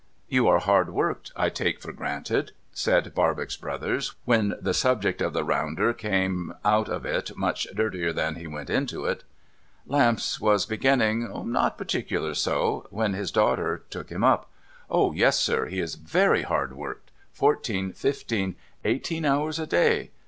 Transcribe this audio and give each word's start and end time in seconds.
'You 0.35 0.47
are 0.47 0.57
hard 0.57 0.89
worked, 0.89 1.31
I 1.35 1.49
take 1.49 1.79
for 1.79 1.91
granted?' 1.93 2.53
said 2.83 3.13
Barbox 3.13 3.55
Brothers, 3.55 4.15
when 4.25 4.55
the 4.59 4.73
subject 4.73 5.21
of 5.21 5.33
the 5.33 5.43
rounder 5.43 5.93
came 5.93 6.55
out 6.65 6.89
of 6.89 7.05
it 7.05 7.37
much 7.37 7.67
dirtier 7.75 8.11
than 8.11 8.33
he 8.33 8.47
went 8.47 8.71
into 8.71 9.05
it. 9.05 9.23
Lamps 9.85 10.39
was 10.39 10.65
beginning, 10.65 11.31
* 11.43 11.45
Not 11.51 11.77
particular 11.77 12.33
so 12.33 12.87
'—when 12.89 13.13
his 13.13 13.29
daughter 13.31 13.83
took 13.91 14.09
him 14.09 14.23
up.' 14.23 14.49
Oh 14.89 15.11
yes, 15.13 15.37
sir, 15.39 15.67
he 15.67 15.79
is 15.79 15.93
very 15.93 16.41
hard 16.41 16.75
worked. 16.75 17.11
Fourteen, 17.31 17.93
fifteen, 17.93 18.55
eighteen 18.83 19.23
hours 19.23 19.59
a 19.59 19.67
day. 19.67 20.09